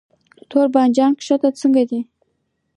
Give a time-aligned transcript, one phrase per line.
[0.37, 1.99] د تور بانجان کښت څنګه دی؟